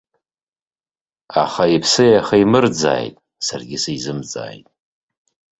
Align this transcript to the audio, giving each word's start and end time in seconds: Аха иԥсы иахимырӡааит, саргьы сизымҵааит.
Аха 1.43 1.63
иԥсы 1.75 2.03
иахимырӡааит, 2.09 3.15
саргьы 3.45 3.77
сизымҵааит. 3.83 4.67